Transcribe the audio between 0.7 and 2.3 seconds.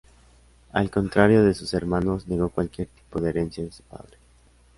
Al contrario de sus hermanos,